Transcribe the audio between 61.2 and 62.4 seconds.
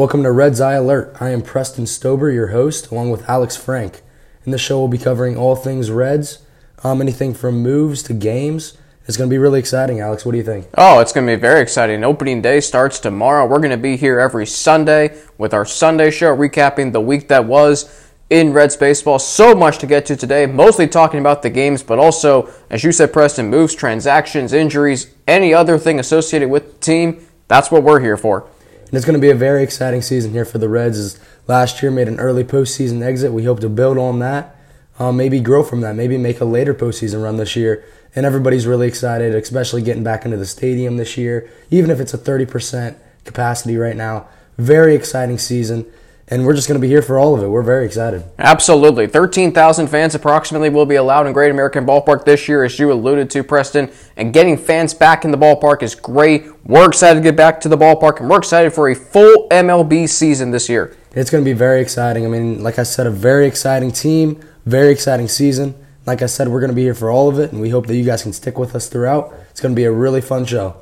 going to be very exciting. I